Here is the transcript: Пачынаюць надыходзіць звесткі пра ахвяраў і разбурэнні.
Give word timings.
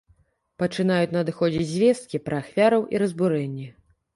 Пачынаюць 0.61 1.15
надыходзіць 1.17 1.69
звесткі 1.73 2.23
пра 2.31 2.41
ахвяраў 2.45 2.81
і 2.97 3.03
разбурэнні. 3.05 3.71